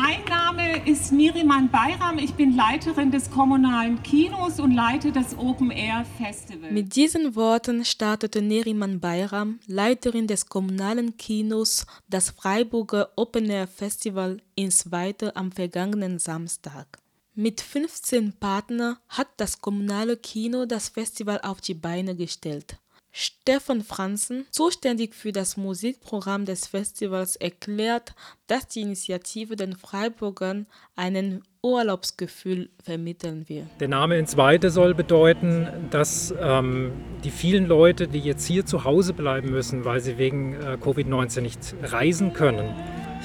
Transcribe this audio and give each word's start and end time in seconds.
Mein 0.00 0.24
Name 0.26 0.86
ist 0.86 1.10
Niriman 1.10 1.72
Bayram. 1.72 2.18
Ich 2.18 2.34
bin 2.34 2.54
Leiterin 2.54 3.10
des 3.10 3.32
kommunalen 3.32 4.00
Kinos 4.04 4.60
und 4.60 4.72
leite 4.72 5.10
das 5.10 5.36
Open 5.36 5.72
Air 5.72 6.06
Festival. 6.18 6.70
Mit 6.70 6.94
diesen 6.94 7.34
Worten 7.34 7.84
startete 7.84 8.40
Neriman 8.40 9.00
Bayram, 9.00 9.58
Leiterin 9.66 10.28
des 10.28 10.46
kommunalen 10.46 11.16
Kinos, 11.16 11.84
das 12.08 12.30
Freiburger 12.30 13.08
Open 13.16 13.50
Air 13.50 13.66
Festival 13.66 14.40
ins 14.54 14.92
Weite 14.92 15.34
am 15.34 15.50
vergangenen 15.50 16.20
Samstag. 16.20 17.00
Mit 17.34 17.60
15 17.60 18.34
Partnern 18.34 18.98
hat 19.08 19.26
das 19.36 19.60
kommunale 19.60 20.16
Kino 20.16 20.64
das 20.64 20.90
Festival 20.90 21.40
auf 21.42 21.60
die 21.60 21.74
Beine 21.74 22.14
gestellt. 22.14 22.78
Stefan 23.20 23.82
Franzen, 23.82 24.46
zuständig 24.52 25.12
für 25.12 25.32
das 25.32 25.56
Musikprogramm 25.56 26.44
des 26.44 26.68
Festivals, 26.68 27.34
erklärt, 27.34 28.14
dass 28.46 28.68
die 28.68 28.82
Initiative 28.82 29.56
den 29.56 29.74
Freiburgern 29.74 30.68
einen 30.94 31.42
Urlaubsgefühl 31.60 32.70
vermitteln 32.80 33.48
will. 33.48 33.66
Der 33.80 33.88
Name 33.88 34.18
ins 34.18 34.36
Weite 34.36 34.70
soll 34.70 34.94
bedeuten, 34.94 35.66
dass 35.90 36.32
ähm, 36.40 36.92
die 37.24 37.32
vielen 37.32 37.66
Leute, 37.66 38.06
die 38.06 38.20
jetzt 38.20 38.46
hier 38.46 38.64
zu 38.64 38.84
Hause 38.84 39.14
bleiben 39.14 39.50
müssen, 39.50 39.84
weil 39.84 39.98
sie 39.98 40.16
wegen 40.16 40.54
äh, 40.54 40.78
Covid-19 40.80 41.40
nicht 41.40 41.74
reisen 41.82 42.34
können, 42.34 42.72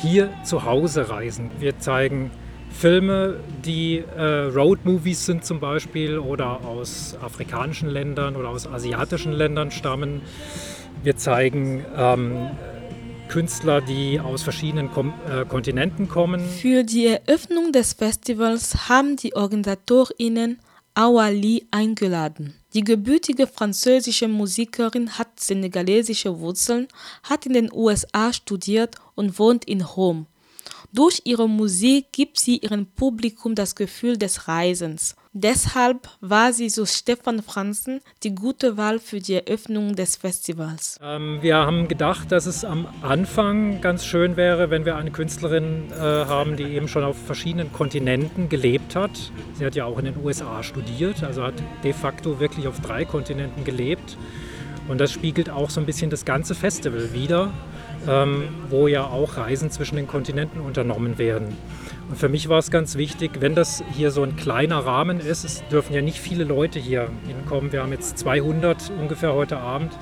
hier 0.01 0.33
zu 0.43 0.63
Hause 0.65 1.09
reisen. 1.09 1.51
Wir 1.59 1.77
zeigen 1.77 2.31
Filme, 2.73 3.39
die 3.63 3.99
äh, 3.99 4.21
Road-Movies 4.21 5.25
sind 5.25 5.45
zum 5.45 5.59
Beispiel 5.59 6.17
oder 6.17 6.65
aus 6.65 7.15
afrikanischen 7.21 7.89
Ländern 7.89 8.35
oder 8.35 8.49
aus 8.49 8.67
asiatischen 8.67 9.31
Ländern 9.31 9.71
stammen. 9.71 10.21
Wir 11.03 11.15
zeigen 11.15 11.85
ähm, 11.95 12.49
Künstler, 13.29 13.81
die 13.81 14.19
aus 14.19 14.43
verschiedenen 14.43 14.91
Kom 14.91 15.13
äh, 15.29 15.45
Kontinenten 15.45 16.09
kommen. 16.09 16.41
Für 16.41 16.83
die 16.83 17.07
Eröffnung 17.07 17.71
des 17.71 17.93
Festivals 17.93 18.89
haben 18.89 19.15
die 19.15 19.35
OrganisatorInnen 19.35 20.59
Awali 20.95 21.67
eingeladen. 21.71 22.53
Die 22.73 22.83
gebürtige 22.83 23.47
französische 23.47 24.27
Musikerin 24.27 25.17
hat 25.17 25.39
senegalesische 25.39 26.39
Wurzeln, 26.39 26.87
hat 27.23 27.45
in 27.45 27.53
den 27.53 27.71
USA 27.71 28.33
studiert 28.33 28.95
und 29.15 29.39
wohnt 29.39 29.65
in 29.65 29.81
Rom. 29.81 30.27
Durch 30.93 31.21
ihre 31.23 31.49
Musik 31.49 32.11
gibt 32.11 32.39
sie 32.39 32.57
ihrem 32.57 32.85
Publikum 32.85 33.55
das 33.55 33.73
Gefühl 33.73 34.15
des 34.15 34.47
Reisens. 34.47 35.15
Deshalb 35.31 36.07
war 36.21 36.53
sie, 36.53 36.69
so 36.69 36.85
Stefan 36.85 37.41
Franzen, 37.41 38.01
die 38.21 38.35
gute 38.35 38.77
Wahl 38.77 38.99
für 38.99 39.19
die 39.19 39.33
Eröffnung 39.33 39.95
des 39.95 40.17
Festivals. 40.17 40.99
Ähm, 41.01 41.39
wir 41.41 41.55
haben 41.55 41.87
gedacht, 41.87 42.31
dass 42.31 42.45
es 42.45 42.63
am 42.63 42.87
Anfang 43.01 43.81
ganz 43.81 44.05
schön 44.05 44.37
wäre, 44.37 44.69
wenn 44.69 44.85
wir 44.85 44.95
eine 44.95 45.09
Künstlerin 45.09 45.91
äh, 45.91 45.95
haben, 45.95 46.57
die 46.57 46.65
eben 46.65 46.87
schon 46.87 47.03
auf 47.03 47.17
verschiedenen 47.17 47.73
Kontinenten 47.73 48.47
gelebt 48.47 48.95
hat. 48.95 49.31
Sie 49.55 49.65
hat 49.65 49.73
ja 49.73 49.85
auch 49.85 49.97
in 49.97 50.05
den 50.05 50.23
USA 50.23 50.61
studiert, 50.61 51.23
also 51.23 51.41
hat 51.41 51.55
de 51.83 51.93
facto 51.93 52.39
wirklich 52.39 52.67
auf 52.67 52.79
drei 52.81 53.03
Kontinenten 53.03 53.63
gelebt. 53.63 54.15
Und 54.87 55.01
das 55.01 55.11
spiegelt 55.11 55.49
auch 55.49 55.71
so 55.71 55.79
ein 55.79 55.87
bisschen 55.87 56.11
das 56.11 56.23
ganze 56.23 56.53
Festival 56.53 57.13
wider 57.13 57.51
ähm, 58.07 58.49
wo 58.69 58.87
ja 58.87 59.05
auch 59.05 59.37
Reisen 59.37 59.71
zwischen 59.71 59.95
den 59.95 60.07
Kontinenten 60.07 60.59
unternommen 60.61 61.17
werden. 61.17 61.55
Und 62.09 62.17
für 62.17 62.29
mich 62.29 62.49
war 62.49 62.59
es 62.59 62.69
ganz 62.69 62.97
wichtig, 62.97 63.31
wenn 63.39 63.55
das 63.55 63.83
hier 63.93 64.11
so 64.11 64.23
ein 64.23 64.35
kleiner 64.35 64.79
Rahmen 64.79 65.19
ist, 65.19 65.45
es 65.45 65.63
dürfen 65.69 65.93
ja 65.93 66.01
nicht 66.01 66.19
viele 66.19 66.43
Leute 66.43 66.79
hier 66.79 67.09
hinkommen, 67.25 67.71
wir 67.71 67.81
haben 67.81 67.91
jetzt 67.91 68.17
200 68.17 68.91
ungefähr 68.99 69.33
heute 69.33 69.57
Abend, 69.57 69.93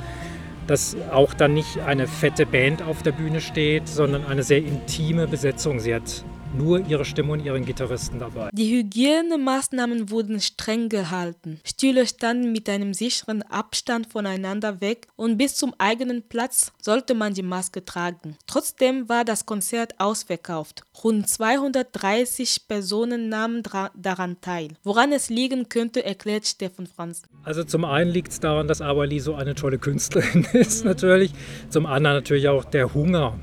dass 0.67 0.95
auch 1.11 1.33
dann 1.33 1.53
nicht 1.53 1.79
eine 1.79 2.07
fette 2.07 2.45
Band 2.45 2.81
auf 2.81 3.03
der 3.03 3.11
Bühne 3.11 3.41
steht, 3.41 3.87
sondern 3.87 4.25
eine 4.25 4.43
sehr 4.43 4.59
intime 4.59 5.27
Besetzung. 5.27 5.79
Sie 5.79 5.93
hat 5.93 6.23
nur 6.53 6.85
ihre 6.87 7.05
Stimme 7.05 7.33
und 7.33 7.45
ihren 7.45 7.65
Gitarristen 7.65 8.19
dabei. 8.19 8.49
Die 8.53 8.77
Hygienemaßnahmen 8.77 10.09
wurden 10.09 10.39
streng 10.39 10.89
gehalten. 10.89 11.59
Stühle 11.63 12.05
standen 12.07 12.51
mit 12.51 12.69
einem 12.69 12.93
sicheren 12.93 13.41
Abstand 13.43 14.07
voneinander 14.07 14.81
weg 14.81 15.07
und 15.15 15.37
bis 15.37 15.55
zum 15.55 15.73
eigenen 15.77 16.23
Platz 16.23 16.71
sollte 16.81 17.13
man 17.13 17.33
die 17.33 17.43
Maske 17.43 17.83
tragen. 17.85 18.37
Trotzdem 18.47 19.09
war 19.09 19.25
das 19.25 19.45
Konzert 19.45 19.99
ausverkauft. 19.99 20.83
Rund 21.03 21.27
230 21.27 22.67
Personen 22.67 23.29
nahmen 23.29 23.63
daran 23.95 24.39
teil. 24.41 24.69
Woran 24.83 25.11
es 25.11 25.29
liegen 25.29 25.69
könnte, 25.69 26.03
erklärt 26.03 26.45
Stefan 26.45 26.87
Franz. 26.87 27.23
Also 27.43 27.63
zum 27.63 27.85
einen 27.85 28.11
liegt 28.11 28.31
es 28.31 28.39
daran, 28.39 28.67
dass 28.67 28.81
Awali 28.81 29.19
so 29.19 29.35
eine 29.35 29.55
tolle 29.55 29.79
Künstlerin 29.79 30.45
ist 30.53 30.85
natürlich. 30.85 31.31
Zum 31.69 31.85
anderen 31.85 32.17
natürlich 32.17 32.47
auch 32.49 32.65
der 32.65 32.93
Hunger 32.93 33.39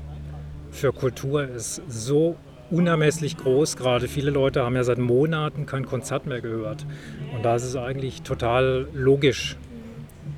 für 0.71 0.93
Kultur 0.93 1.47
ist 1.47 1.81
so 1.87 2.37
unermesslich 2.71 3.37
groß. 3.37 3.77
Gerade 3.77 4.07
viele 4.07 4.31
Leute 4.31 4.63
haben 4.63 4.75
ja 4.75 4.83
seit 4.83 4.97
Monaten 4.97 5.65
kein 5.65 5.85
Konzert 5.85 6.25
mehr 6.25 6.41
gehört. 6.41 6.85
Und 7.33 7.43
da 7.43 7.55
ist 7.55 7.63
es 7.63 7.75
eigentlich 7.75 8.21
total 8.21 8.87
logisch, 8.93 9.57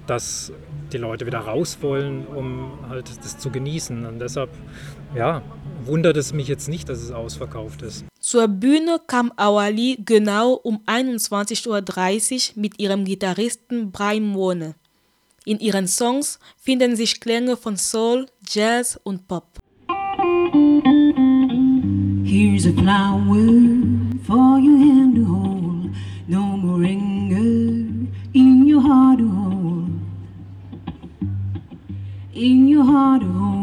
dass 0.07 0.51
die 0.91 0.97
Leute 0.97 1.25
wieder 1.25 1.39
raus 1.39 1.77
wollen, 1.81 2.25
um 2.27 2.79
halt 2.89 3.09
das 3.23 3.37
zu 3.37 3.49
genießen. 3.49 4.05
Und 4.05 4.19
deshalb, 4.19 4.49
ja, 5.15 5.41
wundert 5.85 6.17
es 6.17 6.33
mich 6.33 6.47
jetzt 6.47 6.67
nicht, 6.67 6.89
dass 6.89 6.99
es 6.99 7.11
ausverkauft 7.11 7.81
ist. 7.81 8.05
Zur 8.19 8.47
Bühne 8.47 8.99
kam 9.07 9.31
Awali 9.35 9.97
genau 10.05 10.53
um 10.53 10.81
21.30 10.85 12.51
Uhr 12.55 12.61
mit 12.61 12.79
ihrem 12.79 13.05
Gitarristen 13.05 13.91
Brian 13.91 14.27
Mone. 14.27 14.75
In 15.45 15.59
ihren 15.59 15.87
Songs 15.87 16.39
finden 16.57 16.95
sich 16.95 17.19
Klänge 17.19 17.57
von 17.57 17.75
Soul, 17.77 18.27
Jazz 18.47 18.99
und 19.03 19.27
Pop. 19.27 19.60
Here's 22.31 22.65
a 22.65 22.71
flower 22.71 23.45
for 24.23 24.57
your 24.57 24.77
hand 24.77 25.15
to 25.15 25.25
hold. 25.25 25.89
No 26.29 26.55
more 26.55 26.81
anger 26.81 28.07
in 28.33 28.65
your 28.65 28.79
heart 28.79 29.19
to 29.19 29.27
hold. 29.29 29.99
In 32.33 32.69
your 32.69 32.85
heart 32.85 33.23
to 33.23 33.27
hold. 33.27 33.60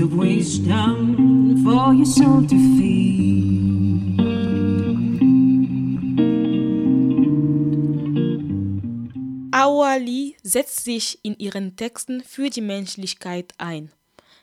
Of 0.00 0.14
wisdom 0.14 1.64
for 1.64 1.92
your 1.94 2.06
soul 2.06 2.42
to 2.46 2.56
feed. 2.76 3.38
Awali 9.50 10.36
setzt 10.42 10.84
sich 10.84 11.18
in 11.22 11.36
ihren 11.38 11.76
Texten 11.76 12.22
für 12.22 12.50
die 12.50 12.60
Menschlichkeit 12.60 13.52
ein. 13.58 13.90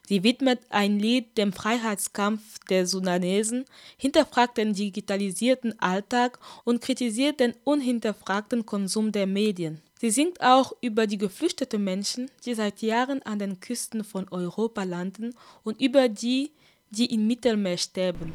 Sie 0.08 0.24
widmet 0.24 0.60
ein 0.70 1.00
Lied 1.00 1.38
dem 1.38 1.52
Freiheitskampf 1.52 2.60
der 2.70 2.86
Sudanesen, 2.86 3.66
hinterfragt 3.98 4.58
den 4.58 4.74
digitalisierten 4.74 5.80
Alltag 5.80 6.38
und 6.64 6.82
kritisiert 6.82 7.40
den 7.40 7.54
unhinterfragten 7.64 8.66
Konsum 8.66 9.12
der 9.12 9.26
Medien. 9.26 9.82
Sie 10.00 10.12
singt 10.12 10.42
auch 10.42 10.74
über 10.82 11.08
die 11.08 11.18
geflüchteten 11.18 11.84
Menschen, 11.84 12.30
die 12.46 12.54
seit 12.54 12.82
Jahren 12.82 13.24
an 13.24 13.40
den 13.40 13.60
Küsten 13.60 14.04
von 14.04 14.28
Europa 14.30 14.84
landen 14.84 15.34
und 15.64 15.82
über 15.82 16.10
die, 16.10 16.52
die 16.92 17.12
im 17.12 17.26
Mittelmeer 17.26 17.78
sterben. 17.78 18.32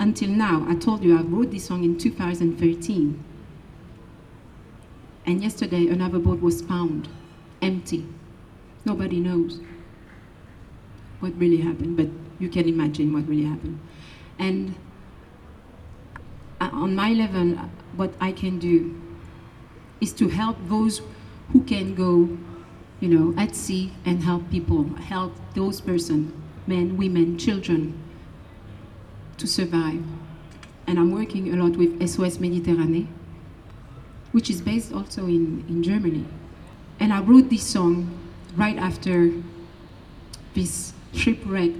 Until 0.00 0.30
now, 0.30 0.66
I 0.68 0.74
told 0.74 1.04
you 1.04 1.16
I 1.16 1.22
wrote 1.22 1.50
this 1.50 1.66
song 1.66 1.84
in 1.84 1.98
2013. 1.98 3.14
And 5.26 5.42
yesterday, 5.42 5.88
another 5.88 6.18
boat 6.18 6.42
was 6.42 6.60
found 6.62 7.08
empty. 7.60 8.04
Nobody 8.84 9.20
knows 9.20 9.60
what 11.20 11.36
really 11.38 11.58
happened, 11.58 11.96
but 11.96 12.08
you 12.38 12.48
can 12.48 12.68
imagine 12.68 13.12
what 13.12 13.26
really 13.28 13.44
happened. 13.44 13.78
And 14.38 14.74
uh, 16.60 16.70
on 16.72 16.94
my 16.94 17.12
level, 17.12 17.56
what 17.96 18.12
I 18.20 18.32
can 18.32 18.58
do 18.58 19.00
is 20.00 20.12
to 20.14 20.28
help 20.28 20.56
those 20.68 21.02
who 21.52 21.62
can 21.62 21.94
go, 21.94 22.36
you 23.00 23.08
know, 23.08 23.34
at 23.40 23.54
sea 23.54 23.92
and 24.04 24.22
help 24.22 24.50
people, 24.50 24.84
help 24.94 25.32
those 25.54 25.80
persons, 25.80 26.32
men, 26.66 26.96
women, 26.96 27.38
children, 27.38 27.98
to 29.38 29.46
survive. 29.46 30.02
And 30.86 30.98
I'm 30.98 31.12
working 31.12 31.52
a 31.52 31.62
lot 31.62 31.76
with 31.76 32.00
SOS 32.06 32.38
Mediterranee, 32.38 33.06
which 34.32 34.50
is 34.50 34.60
based 34.60 34.92
also 34.92 35.26
in, 35.26 35.64
in 35.68 35.82
Germany. 35.82 36.26
And 37.00 37.12
I 37.12 37.20
wrote 37.20 37.50
this 37.50 37.64
song 37.66 38.18
right 38.56 38.76
after 38.76 39.32
this 40.54 40.92
shipwreck 41.14 41.72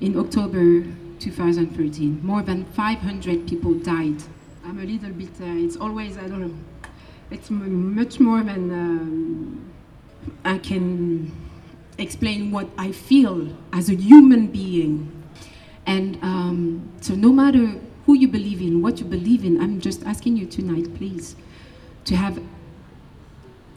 in 0.00 0.18
October 0.18 0.84
2013. 1.18 2.20
More 2.24 2.42
than 2.42 2.64
500 2.64 3.46
people 3.48 3.74
died. 3.74 4.22
I'm 4.64 4.78
a 4.78 4.84
little 4.84 5.10
bit, 5.10 5.28
uh, 5.40 5.64
it's 5.64 5.76
always, 5.76 6.16
I 6.16 6.22
don't 6.22 6.40
know, 6.40 6.54
it's 7.30 7.50
much 7.50 8.20
more 8.20 8.42
than 8.42 8.70
um, 8.70 9.72
I 10.44 10.58
can 10.58 11.32
explain 11.98 12.50
what 12.50 12.68
I 12.78 12.92
feel 12.92 13.48
as 13.72 13.88
a 13.88 13.94
human 13.94 14.48
being. 14.48 15.10
And 15.86 16.16
um, 16.22 16.92
so, 17.00 17.14
no 17.14 17.32
matter 17.32 17.74
who 18.06 18.14
you 18.14 18.28
believe 18.28 18.60
in, 18.60 18.82
what 18.82 18.98
you 18.98 19.04
believe 19.04 19.44
in, 19.44 19.60
I'm 19.60 19.80
just 19.80 20.04
asking 20.04 20.36
you 20.36 20.46
tonight, 20.46 20.94
please, 20.94 21.34
to 22.04 22.16
have 22.16 22.40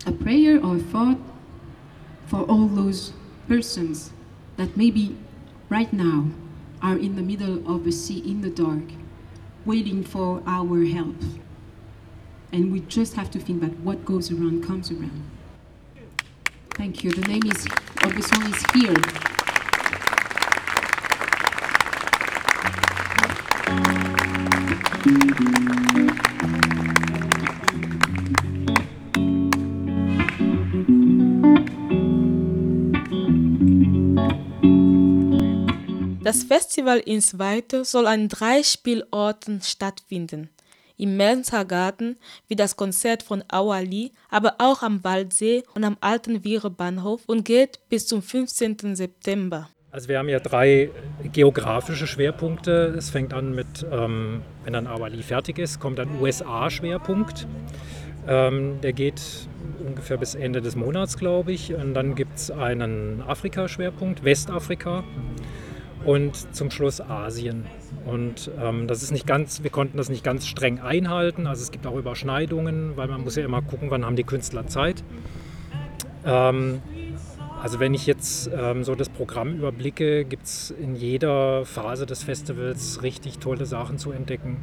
a 0.06 0.12
prayer 0.12 0.64
or 0.64 0.76
a 0.76 0.80
thought 0.80 1.18
for 2.28 2.42
all 2.44 2.68
those 2.68 3.14
persons 3.48 4.12
that 4.58 4.78
maybe 4.78 5.18
right 5.70 5.92
now 5.92 6.28
are 6.82 6.98
in 6.98 7.16
the 7.16 7.22
middle 7.22 7.58
of 7.70 7.84
the 7.84 7.92
sea 7.92 8.20
in 8.20 8.42
the 8.42 8.50
dark, 8.50 8.84
waiting 9.66 10.04
for 10.04 10.42
our 10.46 10.86
help. 10.86 11.16
And 12.52 12.72
we 12.72 12.82
just 12.82 13.16
have 13.16 13.32
to 13.32 13.40
think 13.40 13.62
that 13.62 13.80
what 13.80 14.06
goes 14.06 14.32
around 14.32 14.64
comes 14.64 14.92
around. 14.92 15.24
Thank 16.76 17.04
you. 17.04 17.12
The 17.12 17.28
name 17.28 17.44
is 17.46 17.66
of 18.04 18.16
the 18.16 18.22
song 18.22 18.54
is 18.54 18.64
here. 18.74 19.36
Das 36.26 36.44
Festival 36.44 36.98
in 37.06 37.22
Zweite 37.22 37.86
soll 37.86 38.08
an 38.08 38.30
drei 38.30 38.64
Spielorten 38.64 39.62
stattfinden. 39.62 40.50
Im 40.98 41.18
Menzer 41.18 41.66
Garten, 41.66 42.18
wie 42.48 42.56
das 42.56 42.76
Konzert 42.76 43.22
von 43.22 43.44
Auali, 43.48 44.12
aber 44.32 44.56
auch 44.58 44.82
am 44.82 45.04
Waldsee 45.04 45.62
und 45.76 45.84
am 45.84 45.98
Alten 46.02 46.42
Bahnhof 46.76 47.22
und 47.28 47.46
geht 47.46 47.80
bis 47.90 48.08
zum 48.08 48.24
15. 48.24 48.96
September. 48.96 49.70
Also 49.92 50.10
wir 50.10 50.18
haben 50.18 50.28
ja 50.28 50.40
drei 50.40 50.90
geografische 51.32 52.08
Schwerpunkte. 52.08 52.96
Es 52.98 53.12
fängt 53.12 53.32
an 53.32 53.54
mit, 53.54 53.86
ähm, 53.92 54.42
wenn 54.64 54.74
dann 54.74 54.88
Awali 54.88 55.22
fertig 55.22 55.60
ist, 55.60 55.80
kommt 55.80 56.00
ein 56.00 56.10
USA-Schwerpunkt. 56.20 57.46
Ähm, 58.28 58.82
der 58.82 58.94
geht 58.94 59.22
ungefähr 59.86 60.18
bis 60.18 60.34
Ende 60.34 60.64
des 60.64 60.76
Monats, 60.76 61.18
glaube 61.18 61.52
ich. 61.52 61.76
Und 61.76 61.94
dann 61.94 62.16
gibt 62.16 62.36
es 62.38 62.50
einen 62.50 63.22
Afrika-Schwerpunkt, 63.22 64.24
Westafrika 64.24 65.04
und 66.06 66.56
zum 66.56 66.72
Schluss 66.72 67.02
Asien. 67.02 67.66
Und 68.06 68.52
ähm, 68.62 68.88
das 68.88 69.04
ist 69.04 69.12
nicht 69.12 69.28
ganz, 69.28 69.64
wir 69.64 69.72
konnten 69.72 69.98
das 69.98 70.10
nicht 70.10 70.24
ganz 70.24 70.48
streng 70.48 70.80
einhalten. 70.80 71.48
Also 71.48 71.64
es 71.64 71.72
gibt 71.72 71.86
auch 71.88 71.96
Überschneidungen, 71.96 72.96
weil 72.96 73.08
man 73.08 73.22
muss 73.22 73.36
ja 73.36 73.44
immer 73.44 73.62
gucken, 73.62 73.90
wann 73.90 74.06
haben 74.06 74.16
die 74.16 74.24
Künstler 74.24 74.68
Zeit. 74.68 75.04
Ähm, 76.26 76.82
also 77.62 77.80
wenn 77.80 77.96
ich 77.96 78.06
jetzt 78.06 78.50
ähm, 78.56 78.84
so 78.84 78.94
das 78.94 79.10
Programm 79.10 79.56
überblicke, 79.56 80.24
gibt 80.24 80.46
es 80.46 80.70
in 80.70 80.96
jeder 80.96 81.66
Phase 81.66 82.06
des 82.06 82.22
Festivals 82.22 83.02
richtig 83.02 83.40
tolle 83.40 83.66
Sachen 83.66 83.98
zu 83.98 84.12
entdecken. 84.12 84.58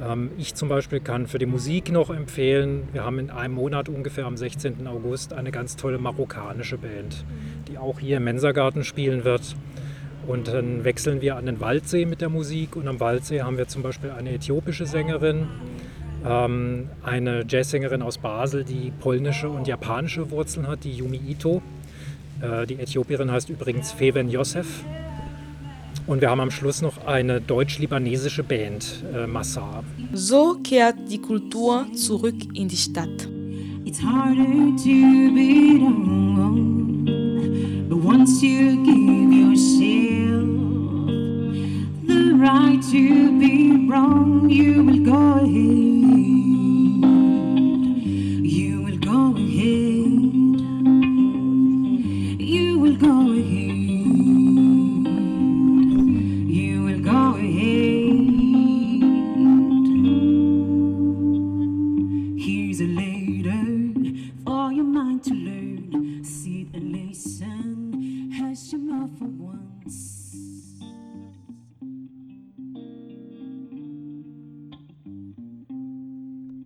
Ähm, 0.00 0.30
ich 0.38 0.54
zum 0.54 0.68
Beispiel 0.68 1.00
kann 1.00 1.26
für 1.26 1.38
die 1.38 1.46
Musik 1.46 1.90
noch 1.90 2.10
empfehlen, 2.10 2.88
wir 2.92 3.02
haben 3.02 3.18
in 3.18 3.30
einem 3.30 3.54
Monat 3.54 3.88
ungefähr 3.88 4.26
am 4.26 4.36
16. 4.36 4.86
August 4.86 5.32
eine 5.32 5.50
ganz 5.50 5.74
tolle 5.74 5.98
marokkanische 5.98 6.78
Band, 6.78 7.24
die 7.66 7.78
auch 7.78 7.98
hier 7.98 8.18
im 8.18 8.24
Mensagarten 8.24 8.84
spielen 8.84 9.24
wird. 9.24 9.56
Und 10.26 10.48
dann 10.48 10.84
wechseln 10.84 11.20
wir 11.20 11.36
an 11.36 11.46
den 11.46 11.60
Waldsee 11.60 12.04
mit 12.04 12.20
der 12.20 12.28
Musik 12.28 12.74
und 12.76 12.88
am 12.88 12.98
Waldsee 12.98 13.42
haben 13.42 13.58
wir 13.58 13.68
zum 13.68 13.82
Beispiel 13.82 14.10
eine 14.10 14.32
äthiopische 14.32 14.84
Sängerin, 14.84 15.46
ähm, 16.26 16.88
eine 17.02 17.44
Jazzsängerin 17.48 18.02
aus 18.02 18.18
Basel, 18.18 18.64
die 18.64 18.92
polnische 19.00 19.48
und 19.48 19.68
japanische 19.68 20.30
Wurzeln 20.30 20.66
hat, 20.66 20.82
die 20.84 20.92
Yumi 20.92 21.20
Ito. 21.28 21.62
Äh, 22.40 22.66
die 22.66 22.74
Äthiopierin 22.74 23.30
heißt 23.30 23.50
übrigens 23.50 23.92
Feven 23.92 24.28
Yosef. 24.28 24.66
Und 26.06 26.20
wir 26.20 26.30
haben 26.30 26.40
am 26.40 26.50
Schluss 26.50 26.82
noch 26.82 27.06
eine 27.06 27.40
deutsch-libanesische 27.40 28.44
Band, 28.44 29.04
äh, 29.14 29.26
Massar. 29.26 29.82
So 30.12 30.56
kehrt 30.62 30.96
die 31.10 31.20
Kultur 31.20 31.86
zurück 31.94 32.36
in 32.54 32.68
die 32.68 32.76
Stadt. 32.76 33.28
It's 33.84 34.02
harder 34.02 34.44
to 34.44 35.32
be 35.34 35.78
alone, 35.80 37.04
but 37.88 37.98
once 37.98 38.42
you 38.42 38.84
give 38.84 39.32
yourself 39.32 39.76
the 39.78 39.95
right 42.36 42.82
to 42.90 43.38
be 43.38 43.88
wrong, 43.88 44.50
you 44.50 44.84
will 44.84 45.04
go 45.04 45.38
ahead. 45.38 45.46
You 48.44 48.82
will 48.82 48.98
go 48.98 49.34
ahead. 49.36 50.60
You 52.40 52.78
will 52.78 52.96
go 52.96 53.32
ahead. 53.32 53.76
You 56.48 56.82
will 56.84 57.00
go 57.00 57.36
ahead. 57.36 58.16
Here's 62.38 62.80
a 62.80 62.86
letter 62.86 63.64
for 64.44 64.72
your 64.72 64.84
mind 64.84 65.24
to 65.24 65.34
learn. 65.34 66.22
Sit 66.24 66.74
and 66.74 66.92
listen. 66.92 68.32
Hush 68.38 68.72
your 68.72 68.80
mouth 68.82 69.18
for 69.18 69.24
once. 69.24 70.15